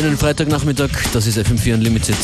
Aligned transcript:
Schönen 0.00 0.16
Freitagnachmittag, 0.16 0.90
das 1.12 1.26
ist 1.26 1.38
FM4 1.38 1.74
Unlimited. 1.74 2.14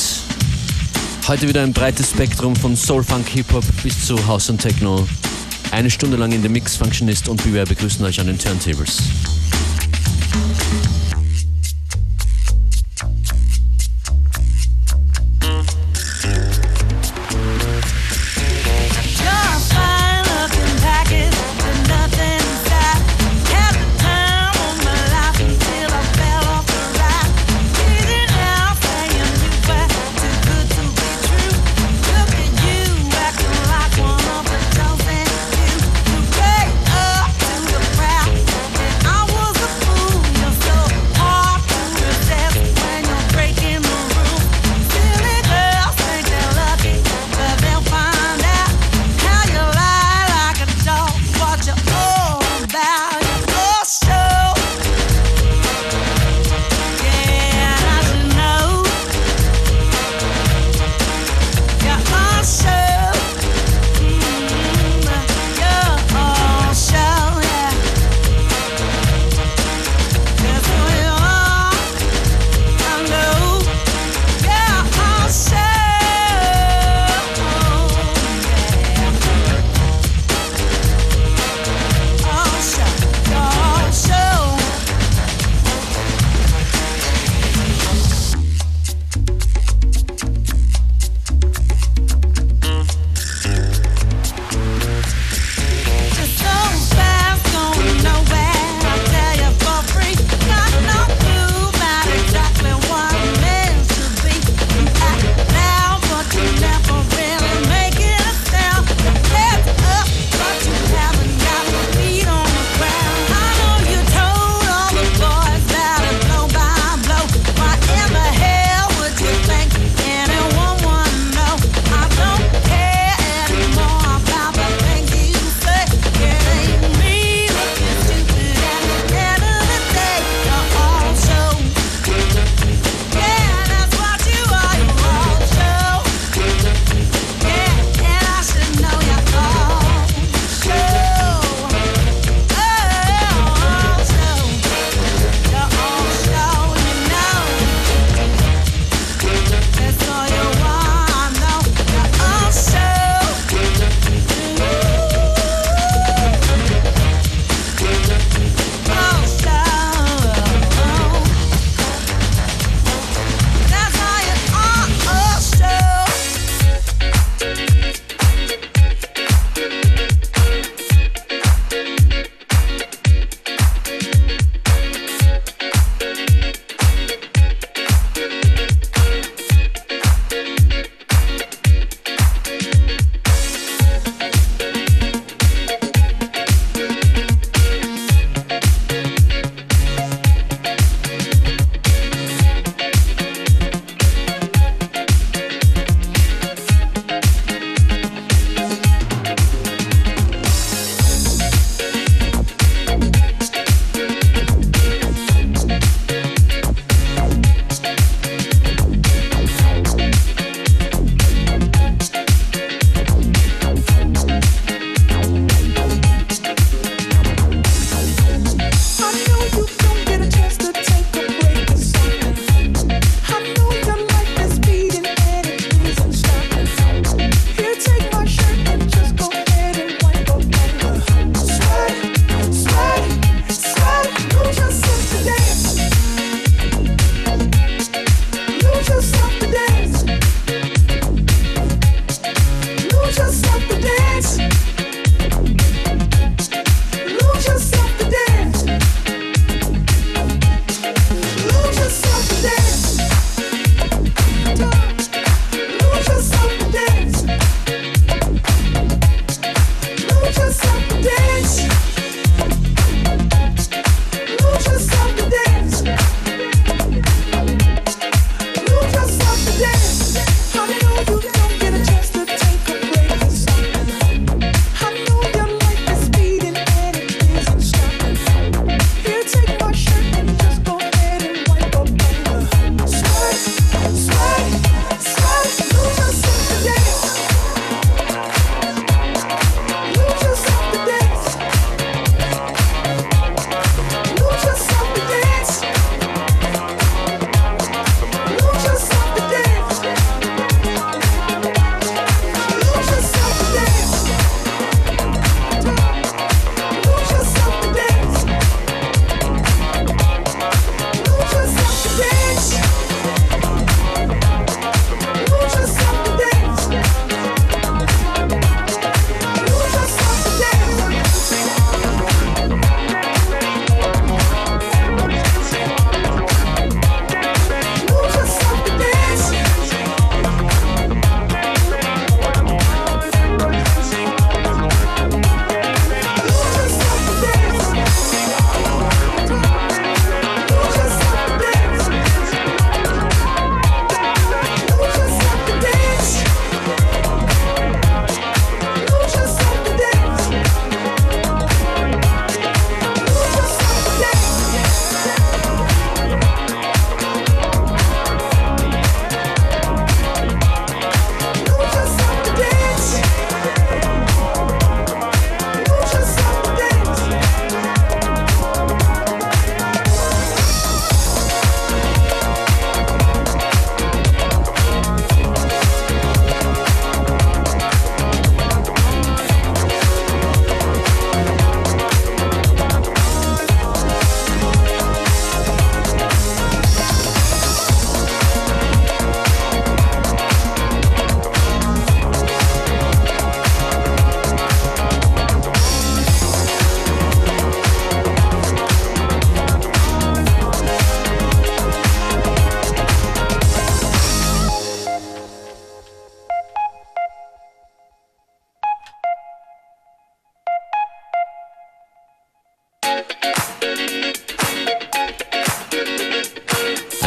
Heute 1.26 1.48
wieder 1.48 1.64
ein 1.64 1.72
breites 1.72 2.10
Spektrum 2.10 2.54
von 2.54 2.76
Soul, 2.76 3.02
Funk, 3.02 3.28
Hip-Hop 3.30 3.64
bis 3.82 4.06
zu 4.06 4.28
House 4.28 4.48
und 4.48 4.58
Techno. 4.60 5.04
Eine 5.72 5.90
Stunde 5.90 6.16
lang 6.16 6.30
in 6.30 6.40
der 6.40 6.52
Mix, 6.52 6.76
Functionist 6.76 7.28
und 7.28 7.42
Beware 7.42 7.66
begrüßen 7.66 8.04
euch 8.04 8.20
an 8.20 8.28
den 8.28 8.38
Turntables. 8.38 9.02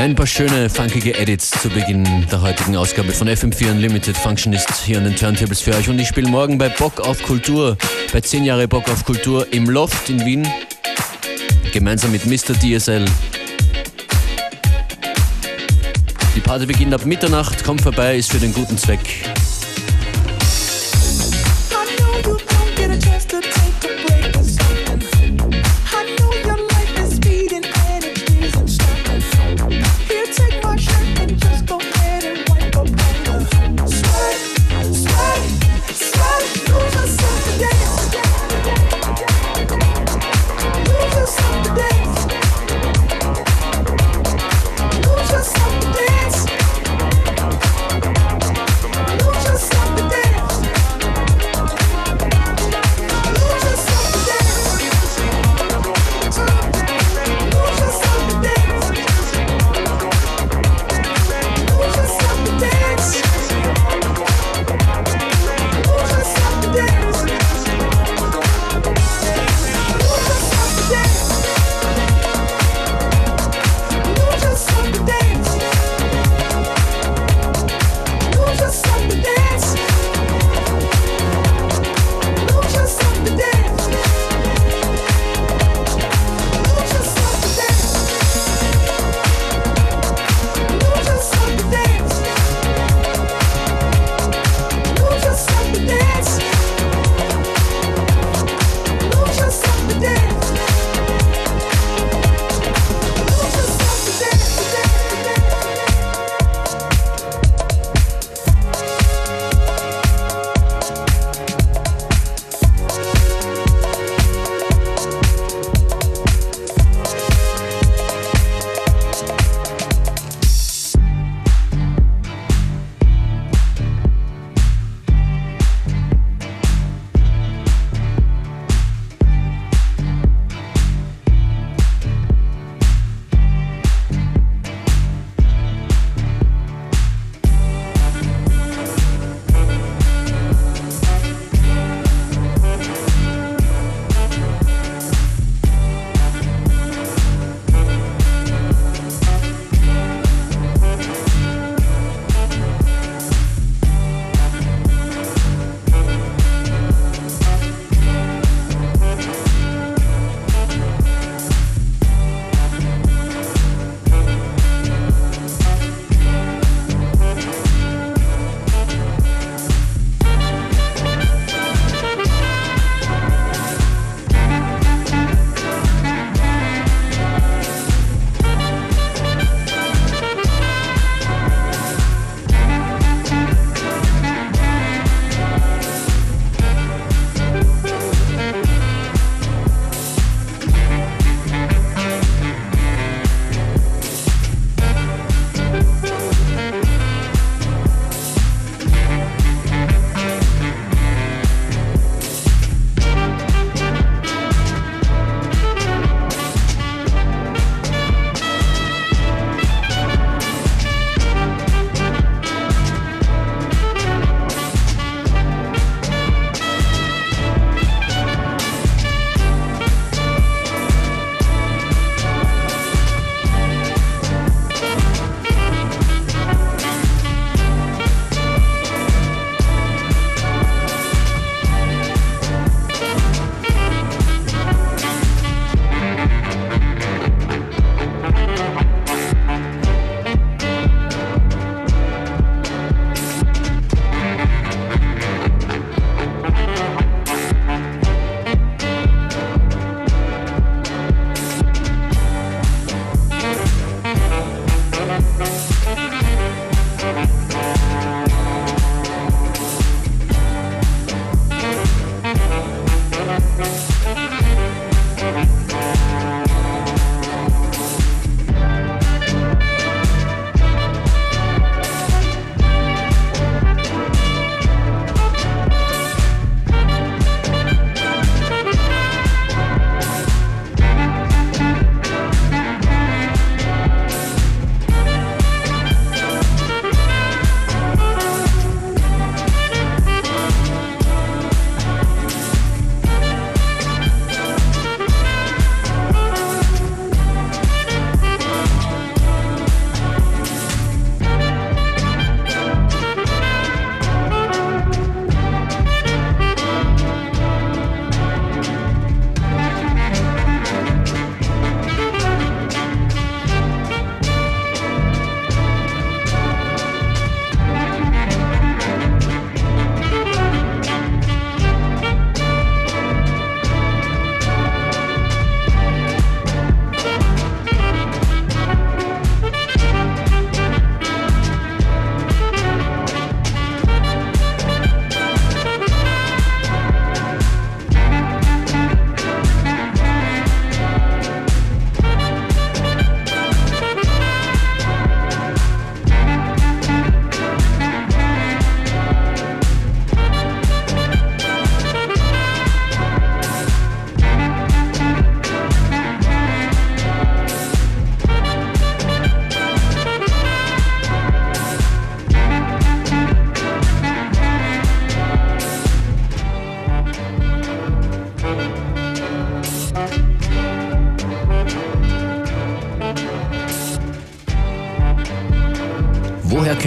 Ein 0.07 0.15
paar 0.15 0.25
schöne, 0.25 0.69
funkige 0.69 1.19
Edits 1.19 1.51
zu 1.51 1.67
Beginn 1.67 2.05
der 2.31 2.41
heutigen 2.41 2.77
Ausgabe 2.77 3.11
von 3.11 3.27
FM4 3.27 3.71
Unlimited 3.71 4.15
Functionist 4.15 4.73
hier 4.85 4.99
an 4.99 5.03
den 5.03 5.17
Turntables 5.17 5.59
für 5.59 5.75
euch. 5.75 5.89
Und 5.89 5.99
ich 5.99 6.07
spiele 6.07 6.29
morgen 6.29 6.57
bei 6.57 6.69
Bock 6.69 7.01
auf 7.01 7.21
Kultur, 7.21 7.77
bei 8.13 8.21
10 8.21 8.45
Jahre 8.45 8.69
Bock 8.69 8.89
auf 8.89 9.03
Kultur 9.03 9.45
im 9.51 9.69
Loft 9.69 10.09
in 10.09 10.25
Wien, 10.25 10.47
gemeinsam 11.73 12.13
mit 12.13 12.25
Mr. 12.25 12.53
DSL. 12.57 13.03
Die 16.37 16.39
Party 16.39 16.65
beginnt 16.65 16.93
ab 16.93 17.05
Mitternacht, 17.05 17.65
kommt 17.65 17.81
vorbei, 17.81 18.15
ist 18.15 18.31
für 18.31 18.39
den 18.39 18.53
guten 18.53 18.77
Zweck. 18.77 19.01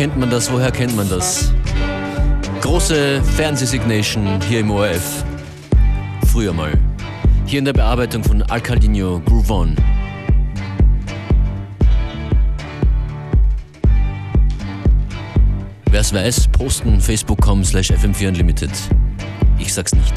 Kennt 0.01 0.17
man 0.17 0.31
das? 0.31 0.51
Woher 0.51 0.71
kennt 0.71 0.97
man 0.97 1.07
das? 1.11 1.53
Große 2.63 3.23
Fernsehsignation 3.37 4.41
hier 4.49 4.61
im 4.61 4.71
ORF. 4.71 5.23
Früher 6.33 6.55
mal. 6.55 6.73
Hier 7.45 7.59
in 7.59 7.67
der 7.67 7.75
Bearbeitung 7.75 8.25
von 8.25 8.41
Alcaldinho 8.45 9.21
Groove 9.27 9.51
On. 9.51 9.77
Wer 15.91 16.01
es 16.01 16.15
weiß, 16.15 16.49
posten 16.49 16.99
facebook.com 16.99 17.63
slash 17.63 17.91
fm4unlimited. 17.91 18.71
Ich 19.59 19.75
sag's 19.75 19.95
nicht. 19.95 20.15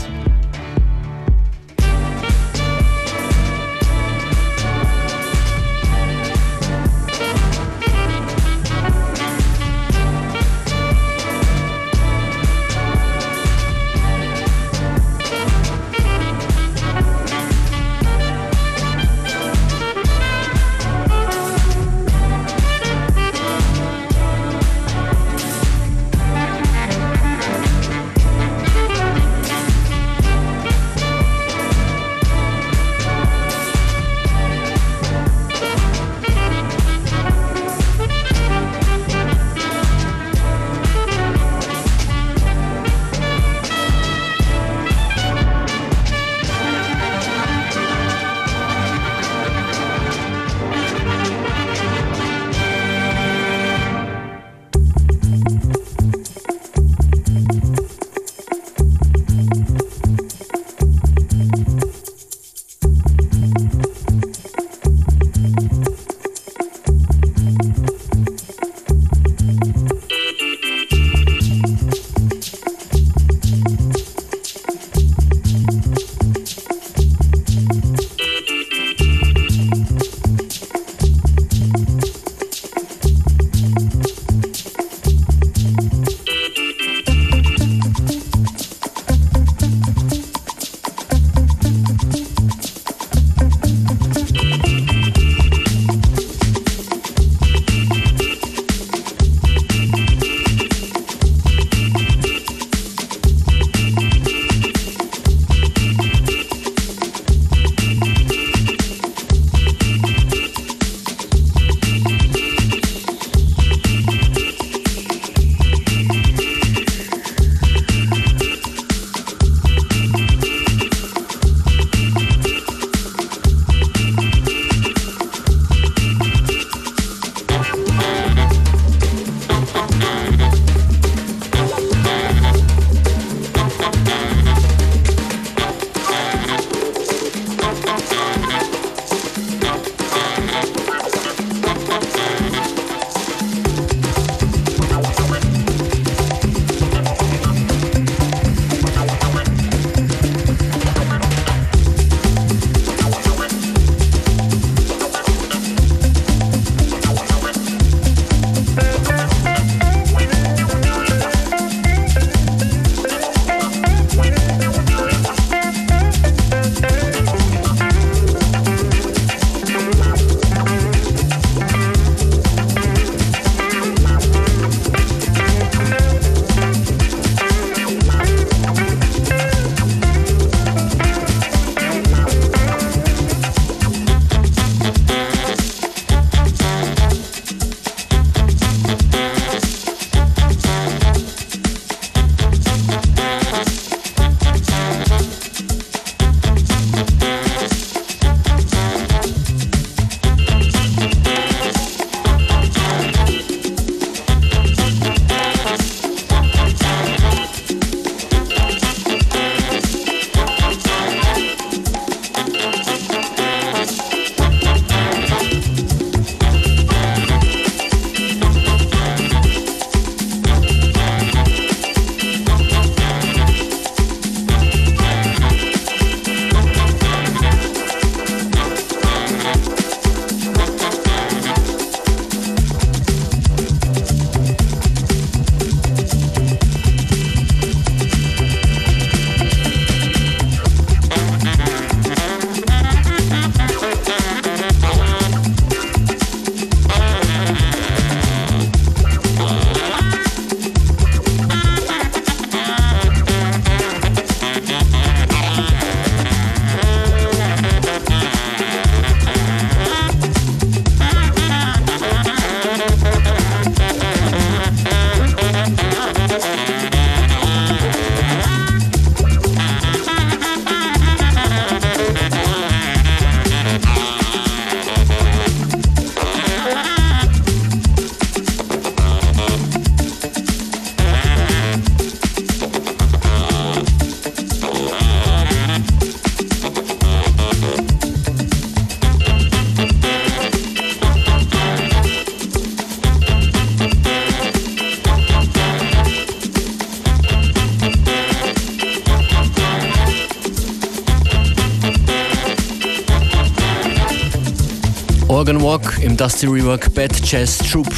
Walk 305.73 305.97
im 306.03 306.15
Dusty 306.15 306.45
Rework 306.45 306.93
Bad 306.93 307.11
Jazz 307.25 307.57
Troop. 307.57 307.91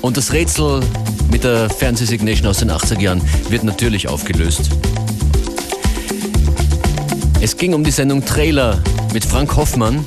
Und 0.00 0.16
das 0.16 0.32
Rätsel 0.32 0.80
mit 1.28 1.42
der 1.42 1.68
Fernsehsignation 1.68 2.46
aus 2.46 2.58
den 2.58 2.70
80er 2.70 3.00
Jahren 3.00 3.22
wird 3.48 3.64
natürlich 3.64 4.06
aufgelöst. 4.06 4.70
Es 7.40 7.56
ging 7.56 7.74
um 7.74 7.82
die 7.82 7.90
Sendung 7.90 8.24
Trailer 8.24 8.80
mit 9.12 9.24
Frank 9.24 9.56
Hoffmann. 9.56 10.06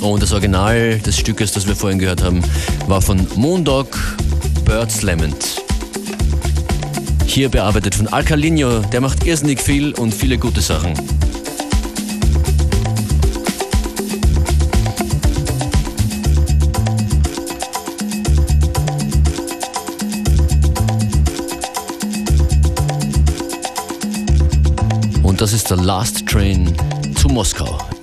Und 0.00 0.20
das 0.20 0.32
Original 0.32 0.98
des 0.98 1.20
Stückes, 1.20 1.52
das 1.52 1.68
wir 1.68 1.76
vorhin 1.76 2.00
gehört 2.00 2.24
haben, 2.24 2.42
war 2.88 3.00
von 3.00 3.28
Moondog 3.36 3.96
Birds 4.64 5.02
Lament. 5.02 5.62
Hier 7.26 7.48
bearbeitet 7.48 7.94
von 7.94 8.08
Alcalinho, 8.08 8.80
der 8.80 9.00
macht 9.00 9.24
irrsinnig 9.24 9.60
viel 9.60 9.94
und 9.94 10.12
viele 10.12 10.36
gute 10.36 10.60
Sachen. 10.60 10.94
Das 25.44 25.52
ist 25.52 25.68
der 25.68 25.76
Last 25.76 26.26
Train 26.26 26.74
zu 27.16 27.28
Moskau. 27.28 27.93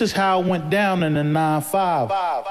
This 0.00 0.12
is 0.12 0.16
how 0.16 0.40
it 0.40 0.46
went 0.46 0.70
down 0.70 1.02
in 1.02 1.12
the 1.12 1.22
9 1.22 1.60
5. 1.60 2.08
This 2.08 2.49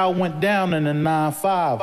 I 0.00 0.06
went 0.06 0.40
down 0.40 0.72
in 0.72 0.86
a 0.86 0.94
9 0.94 1.32
5. 1.32 1.78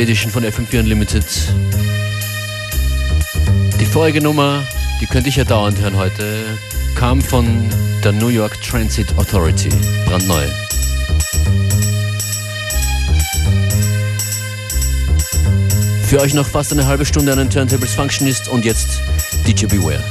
Edition 0.00 0.32
von 0.32 0.42
FM4 0.42 0.80
Unlimited. 0.80 1.24
Die 3.78 3.84
vorige 3.84 4.22
Nummer, 4.22 4.66
die 5.00 5.06
könnte 5.06 5.28
ich 5.28 5.36
ja 5.36 5.44
dauernd 5.44 5.78
hören 5.78 5.96
heute, 5.96 6.58
kam 6.94 7.20
von 7.20 7.68
der 8.02 8.12
New 8.12 8.28
York 8.28 8.58
Transit 8.62 9.06
Authority, 9.18 9.68
brandneu. 10.06 10.42
Für 16.06 16.20
euch 16.20 16.32
noch 16.32 16.46
fast 16.46 16.72
eine 16.72 16.86
halbe 16.86 17.04
Stunde 17.04 17.32
an 17.32 17.38
den 17.38 17.50
Turntables 17.50 17.94
Functionist 17.94 18.48
und 18.48 18.64
jetzt 18.64 19.00
DJ 19.46 19.66
Beware. 19.66 20.02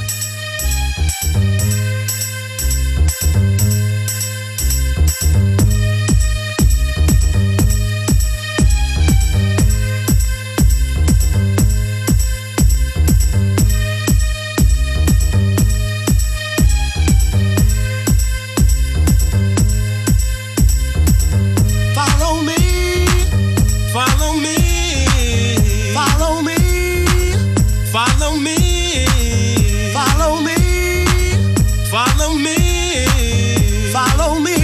me. 32.40 33.90
Follow 33.92 34.40
me. 34.40 34.59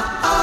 ah, 0.00 0.20
ah. 0.22 0.39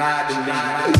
lied 0.00 0.28
to 0.30 0.96
me. 0.96 0.99